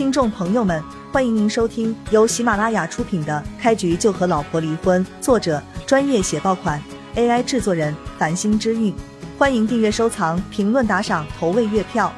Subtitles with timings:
[0.00, 6.82] 听众朋友们，欢迎您收听由喜马拉雅出品的《开局就和老婆离婚》，作者专业写爆款
[7.16, 8.94] ，AI 制作人繁星之韵。
[9.36, 12.10] 欢迎订阅、收藏、评论、打赏、投喂月票。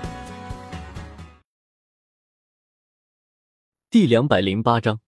[3.91, 5.01] 第两百零八章，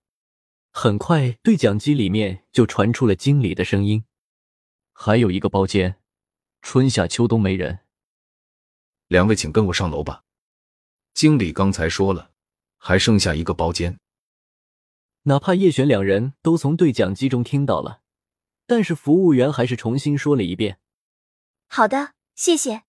[0.72, 4.04] 很快对讲机里面就传出了经理的声音
[4.92, 5.94] ：“还有一个包间，
[6.60, 7.78] 春夏秋冬没人。
[9.06, 10.24] 两位请跟我上楼吧。
[11.14, 12.32] 经理刚才说了，
[12.86, 13.98] 还剩下一个包间。”
[15.26, 18.02] 哪怕叶璇两人都从对讲机中听到了，
[18.66, 20.78] 但是服务员还是重新说了一遍
[21.66, 22.82] ：“好的，谢谢。”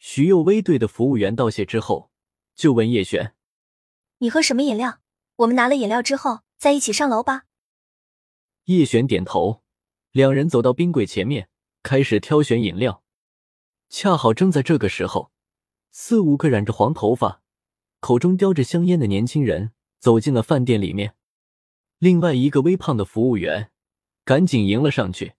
[0.00, 2.10] 徐幼薇对的服务员道谢之后，
[2.54, 3.34] 就问叶璇。
[4.16, 5.00] 你喝什么饮料？
[5.36, 7.44] 我们拿了饮料之后再一起上楼吧。
[8.64, 9.62] 叶璇点头，
[10.12, 11.50] 两人走到冰柜前面，
[11.82, 13.02] 开始挑选饮料。
[13.90, 15.32] 恰好正在这个时候，
[15.90, 17.42] 四五个染着黄头发、
[18.00, 21.14] 口中叼着香烟的年轻人走进了饭店里面。
[21.98, 23.70] 另外一个微胖的服务员
[24.24, 25.34] 赶紧迎了上去，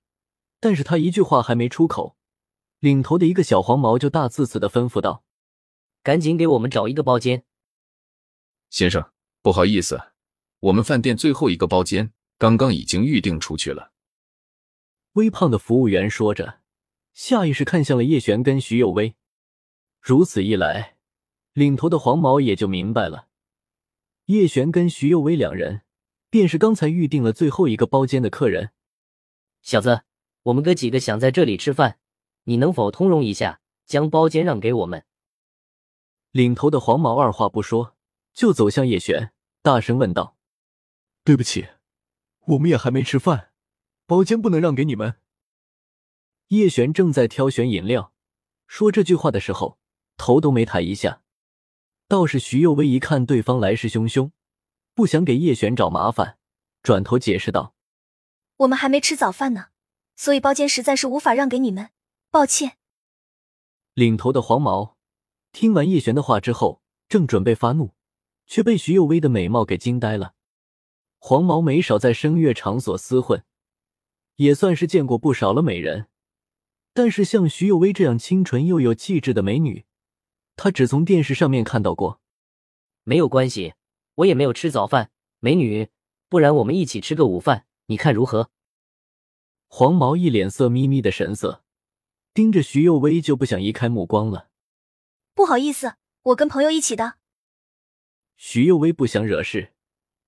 [0.59, 2.15] 但是他一句话还没出口，
[2.79, 5.23] 领头的一个小黄毛就大刺刺的吩咐道
[6.03, 7.43] ：“赶紧给我们找一个包间。”
[8.69, 9.99] 先生，不好意思，
[10.59, 13.91] 我们饭店最后一个包间刚刚已经预定出去了。
[15.13, 16.61] 微胖的服务员说着，
[17.13, 19.15] 下意识看向了叶璇跟徐有威。
[19.99, 20.97] 如此一来，
[21.53, 23.27] 领头的黄毛也就明白了，
[24.25, 25.81] 叶璇跟徐有薇两人
[26.29, 28.71] 便是刚才预定了最后一个包间的客人。
[29.61, 30.03] 小子，
[30.43, 31.99] 我们哥几个想在这里吃饭，
[32.43, 35.05] 你能否通融一下，将包间让给我们？
[36.31, 37.95] 领头的黄毛二话不说。
[38.33, 40.37] 就走向叶璇，大声问道
[41.25, 41.67] ：“对不起，
[42.45, 43.51] 我们也还没吃饭，
[44.05, 45.15] 包间不能让给你们。”
[46.47, 48.13] 叶璇正在挑选饮料，
[48.67, 49.77] 说这句话的时候，
[50.15, 51.20] 头都没抬一下。
[52.11, 54.31] 倒是徐幼薇一看对方来势汹汹，
[54.93, 56.37] 不想给叶璇找麻烦，
[56.83, 57.73] 转头解释道
[58.59, 59.67] ：“我们还没吃早饭呢，
[60.17, 61.91] 所以包间实在是无法让给你们，
[62.29, 62.73] 抱歉。”
[63.95, 64.97] 领头的黄毛
[65.53, 67.93] 听完叶璇的话之后，正准备发怒。
[68.45, 70.33] 却被徐幼薇的美貌给惊呆了。
[71.19, 73.45] 黄毛没少在声乐场所厮混，
[74.35, 76.07] 也算是见过不少了美人，
[76.93, 79.85] 但是像徐幼薇这样清纯又有气质的美女，
[80.63, 82.21] 他只从电视上面看到过。
[83.01, 83.73] 没有关系，
[84.13, 85.89] 我也没有吃早饭，美女，
[86.29, 88.51] 不然我们一起吃个午饭，你看如何？
[89.65, 91.63] 黄毛一脸色眯眯的神色，
[92.31, 94.49] 盯着徐幼薇就不想移开目光了。
[95.33, 97.15] 不好意思，我跟朋友一起的。
[98.37, 99.73] 徐幼薇不想惹事，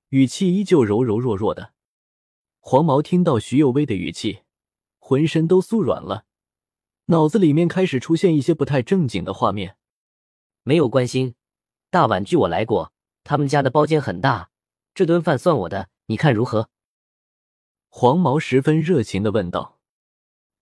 [0.10, 1.74] 语气依旧柔柔弱弱的。
[2.60, 4.40] 黄毛听到徐幼薇的语气，
[4.98, 6.26] 浑身都酥软了，
[7.06, 9.78] 脑子里面开始出现一些不太正经的画面。
[10.64, 11.36] 没有关心，
[11.90, 12.94] 大碗剧我来过，
[13.24, 14.50] 他们家的包间很大，
[14.94, 16.70] 这顿饭算我的，你看如何？
[17.90, 19.80] 黄毛十分热情的问道。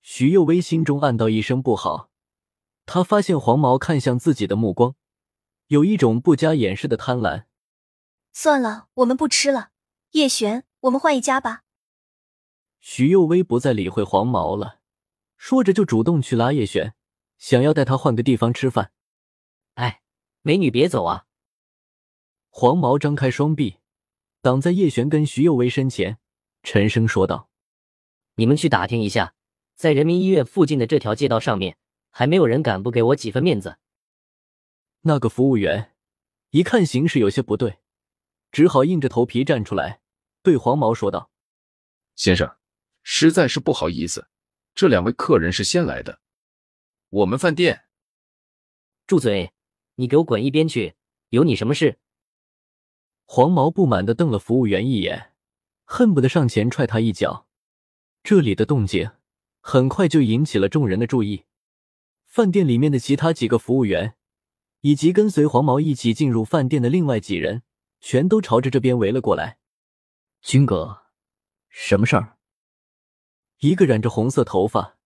[0.02, 2.10] 徐幼薇心中暗道一声不好，
[2.86, 4.96] 他发现黄毛看向自己的目光。
[5.68, 7.46] 有一种不加掩饰的贪婪。
[8.34, 9.70] 算了，我们不吃了。
[10.12, 11.62] 叶璇，我们换一家吧。
[12.80, 14.80] 徐幼薇不再理会黄毛了，
[15.38, 16.96] 说着就主动去拉叶璇，
[17.38, 18.92] 想要带他换个地方吃饭。
[19.76, 20.02] 哎，
[20.42, 21.26] 美女别走啊！
[22.50, 23.78] 黄毛张开双臂，
[24.42, 26.18] 挡在叶璇跟徐幼薇身前，
[26.64, 27.50] 沉声说道
[28.36, 29.34] ：“你们去打听一下，
[29.76, 31.78] 在人民医院附近的这条街道上面，
[32.10, 33.78] 还没有人敢不给我几分面子。”
[35.04, 35.96] 那个服务员
[36.50, 37.80] 一看形势有些不对，
[38.52, 40.02] 只好硬着头皮站出来，
[40.44, 41.32] 对黄毛说道
[42.16, 42.58] ：“先生，
[43.02, 44.28] 实在是不好意思，
[44.76, 46.20] 这两位客人是先来的，
[47.10, 47.86] 我们饭店……
[49.08, 49.54] 住嘴！
[50.02, 50.96] 你给我滚一边去！
[51.30, 52.00] 有你什么事？”
[53.26, 55.32] 黄毛不满的瞪了服务员一眼，
[55.86, 57.48] 恨不得上前踹他一脚。
[58.24, 59.12] 这里的动静
[59.62, 61.46] 很快就引起了众人的注意，
[62.26, 64.16] 饭店里面的其他几个服务员。
[64.82, 67.62] 以及跟随黄毛一起进入饭店的另外几人，
[68.00, 69.60] 全都朝着这边围了过来。
[70.42, 71.04] 军哥，
[71.70, 72.38] 什么事儿？
[73.60, 74.98] 一个染着红色头发、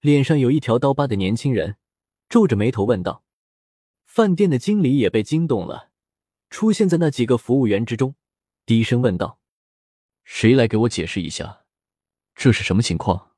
[0.00, 1.76] 脸上有一条刀疤的年轻人
[2.28, 3.24] 皱着眉头问道。
[4.14, 5.88] 饭店的经理也被惊动了，
[6.50, 8.14] 出现在那几个服务员之中，
[8.66, 9.38] 低声问道
[10.22, 11.64] ：“谁来给我解释一下，
[12.34, 13.30] 这是什么情况？”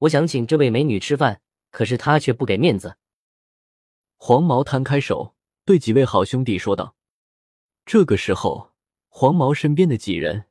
[0.00, 2.96] 我想请这位美女吃饭，可是她却不给面子。
[4.16, 5.34] 黄毛摊开手，
[5.66, 6.96] 对几位好兄弟说道
[7.84, 8.72] ：“这个时候，
[9.10, 10.46] 黄毛身边的几人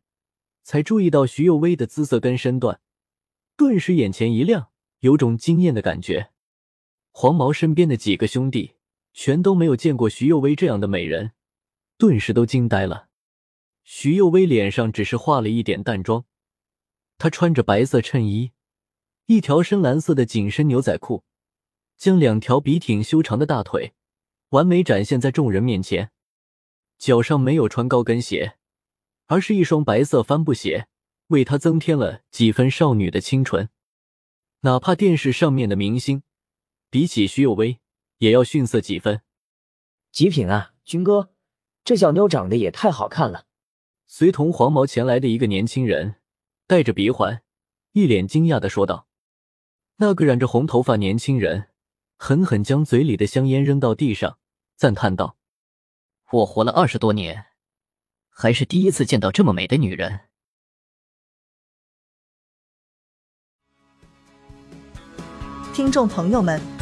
[0.61, 2.79] 才注意到徐幼薇的姿色跟身段，
[3.57, 4.69] 顿时眼前一亮，
[4.99, 6.29] 有种惊艳的感觉。
[7.09, 8.75] 黄毛身边的几个兄弟
[9.13, 11.31] 全都没有见过徐幼薇这样的美人，
[11.97, 13.09] 顿时都惊呆了。
[13.83, 16.25] 徐幼薇脸上只是化了一点淡妆，
[17.17, 18.51] 她穿着白色衬衣，
[19.25, 21.23] 一条深蓝色的紧身牛仔裤，
[21.97, 23.93] 将两条笔挺修长的大腿
[24.49, 26.11] 完美展现在众人面前。
[26.97, 28.57] 脚上没有穿高跟鞋，
[29.25, 30.87] 而是一双白色帆布鞋，
[31.27, 33.69] 为她增添了几分少女的清纯。
[34.61, 36.21] 哪怕电视上面的明星，
[36.91, 37.80] 比起徐幼薇，
[38.21, 39.21] 也要逊色几分。
[40.11, 41.33] 极品啊，军哥，
[41.83, 43.47] 这小妞长得也太好看了。
[44.05, 46.17] 随同黄毛前来的一个年轻人，
[46.67, 47.41] 戴着鼻环，
[47.93, 49.07] 一脸惊讶的说道
[49.97, 51.69] ：“那个染着红头发年轻人，
[52.15, 54.37] 狠狠将嘴里的香烟扔到地上，
[54.75, 55.35] 赞叹道
[56.31, 57.47] ：‘我活了二十多年，
[58.29, 60.27] 还是第一次见到这么美的女人。’”
[65.73, 66.61] 听众朋友们，